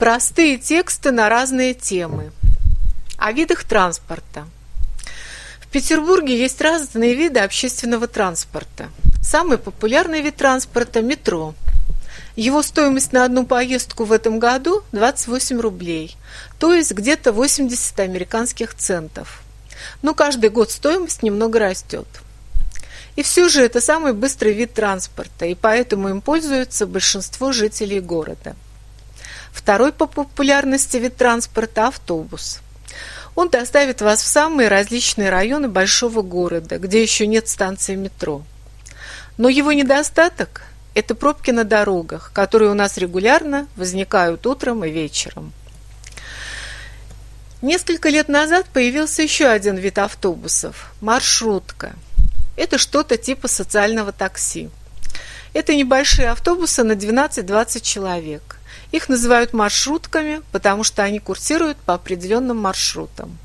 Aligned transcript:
Простые 0.00 0.56
тексты 0.56 1.10
на 1.10 1.28
разные 1.28 1.74
темы. 1.74 2.32
О 3.18 3.32
видах 3.32 3.64
транспорта. 3.64 4.46
В 5.60 5.68
Петербурге 5.68 6.40
есть 6.40 6.58
разные 6.62 7.14
виды 7.14 7.40
общественного 7.40 8.08
транспорта. 8.08 8.88
Самый 9.22 9.58
популярный 9.58 10.22
вид 10.22 10.36
транспорта– 10.36 11.02
метро. 11.02 11.54
Его 12.34 12.62
стоимость 12.62 13.12
на 13.12 13.26
одну 13.26 13.44
поездку 13.44 14.04
в 14.04 14.12
этом 14.12 14.38
году– 14.38 14.82
28 14.92 15.60
рублей, 15.60 16.16
то 16.58 16.72
есть 16.72 16.92
где-то 16.92 17.34
80 17.34 18.00
американских 18.00 18.74
центов. 18.74 19.42
Но 20.00 20.14
каждый 20.14 20.48
год 20.48 20.70
стоимость 20.70 21.22
немного 21.22 21.58
растет. 21.58 22.08
И 23.16 23.22
все 23.22 23.50
же 23.50 23.62
это 23.62 23.82
самый 23.82 24.14
быстрый 24.14 24.54
вид 24.54 24.72
транспорта, 24.72 25.44
и 25.44 25.54
поэтому 25.54 26.08
им 26.08 26.22
пользуются 26.22 26.86
большинство 26.86 27.52
жителей 27.52 28.00
города– 28.00 28.56
Второй 29.52 29.92
по 29.92 30.06
популярности 30.06 30.96
вид 30.96 31.16
транспорта– 31.16 31.86
автобус. 31.88 32.60
Он 33.34 33.48
доставит 33.48 34.00
вас 34.00 34.22
в 34.22 34.26
самые 34.26 34.68
различные 34.68 35.30
районы 35.30 35.68
большого 35.68 36.22
города, 36.22 36.78
где 36.78 37.02
еще 37.02 37.26
нет 37.26 37.48
станции 37.48 37.94
метро. 37.94 38.42
Но 39.38 39.48
его 39.48 39.72
недостаток– 39.72 40.62
это 40.94 41.14
пробки 41.14 41.50
на 41.50 41.64
дорогах, 41.64 42.32
которые 42.32 42.70
у 42.70 42.74
нас 42.74 42.98
регулярно 42.98 43.66
возникают 43.76 44.46
утром 44.46 44.84
и 44.84 44.90
вечером. 44.90 45.52
Несколько 47.62 48.08
лет 48.08 48.28
назад 48.28 48.66
появился 48.72 49.22
еще 49.22 49.46
один 49.46 49.76
вид 49.76 49.98
автобусов– 49.98 50.92
маршрутка. 51.00 51.92
Это 52.56 52.78
что-то 52.78 53.16
типа 53.16 53.48
социального 53.48 54.12
такси. 54.12 54.70
Это 55.52 55.74
небольшие 55.74 56.30
автобусы 56.30 56.84
на 56.84 56.92
12-20 56.92 57.80
человек. 57.80 58.58
Их 58.92 59.08
называют 59.08 59.52
маршрутками, 59.52 60.42
потому 60.52 60.84
что 60.84 61.02
они 61.02 61.18
курсируют 61.18 61.78
по 61.78 61.94
определенным 61.94 62.58
маршрутам. 62.58 63.36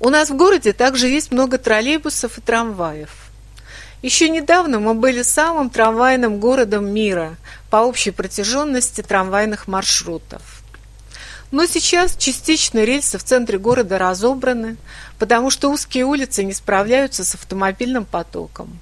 У 0.00 0.10
нас 0.10 0.30
в 0.30 0.36
городе 0.36 0.72
также 0.72 1.08
есть 1.08 1.32
много 1.32 1.58
троллейбусов 1.58 2.38
и 2.38 2.40
трамваев. 2.40 3.10
Еще 4.02 4.28
недавно 4.28 4.78
мы 4.78 4.94
были 4.94 5.22
самым 5.22 5.70
трамвайным 5.70 6.38
городом 6.38 6.92
мира 6.92 7.36
по 7.70 7.78
общей 7.78 8.10
протяженности 8.10 9.02
трамвайных 9.02 9.68
маршрутов. 9.68 10.62
Но 11.50 11.64
сейчас 11.66 12.16
частично 12.16 12.84
рельсы 12.84 13.18
в 13.18 13.24
центре 13.24 13.58
города 13.58 13.98
разобраны, 13.98 14.76
потому 15.18 15.50
что 15.50 15.70
узкие 15.70 16.04
улицы 16.04 16.44
не 16.44 16.52
справляются 16.52 17.24
с 17.24 17.34
автомобильным 17.34 18.04
потоком. 18.04 18.78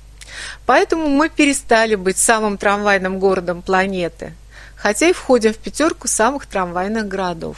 Поэтому 0.66 1.08
мы 1.08 1.28
перестали 1.28 1.94
быть 1.94 2.18
самым 2.18 2.58
трамвайным 2.58 3.18
городом 3.18 3.62
планеты– 3.62 4.32
хотя 4.84 5.08
и 5.08 5.14
входим 5.14 5.54
в 5.54 5.56
пятерку 5.56 6.08
самых 6.08 6.44
трамвайных 6.44 7.08
городов. 7.08 7.56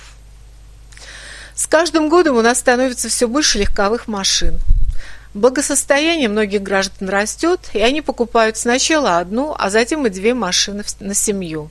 С 1.56 1.66
каждым 1.66 2.08
годом 2.08 2.36
у 2.36 2.40
нас 2.40 2.60
становится 2.60 3.08
все 3.08 3.26
больше 3.26 3.58
легковых 3.58 4.06
машин. 4.06 4.60
Благосостояние 5.34 6.28
многих 6.28 6.62
граждан 6.62 7.08
растет, 7.08 7.58
и 7.72 7.80
они 7.80 8.00
покупают 8.00 8.56
сначала 8.56 9.18
одну, 9.18 9.56
а 9.58 9.70
затем 9.70 10.06
и 10.06 10.10
две 10.10 10.34
машины 10.34 10.84
на 11.00 11.14
семью. 11.14 11.68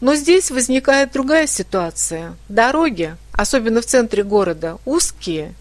Но 0.00 0.16
здесь 0.16 0.50
возникает 0.50 1.12
другая 1.12 1.46
ситуация. 1.46 2.34
Дороги, 2.48 3.14
особенно 3.30 3.80
в 3.80 3.86
центре 3.86 4.24
города, 4.24 4.78
узкие. 4.86 5.54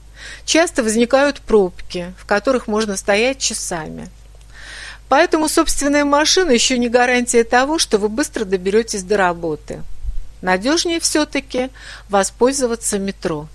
Часто 0.45 0.84
возникают 0.84 1.42
пробки, 1.42 2.14
в 2.17 2.25
которых 2.25 2.67
можно 2.67 2.98
стоять 2.98 3.39
часами. 3.39 4.09
Поэтому 5.09 5.50
собственная 5.50 6.06
машина 6.06 6.52
еще 6.52 6.78
не 6.78 6.88
гарантия 6.88 7.44
того, 7.44 7.80
что 7.80 7.98
вы 7.98 8.09
быстро 8.09 8.45
доберетесь 8.45 9.03
до 9.03 9.17
работы. 9.17 9.81
Надежнее 10.42 11.00
все-таки 11.00 11.70
воспользоваться 12.09 13.00
метро. 13.00 13.47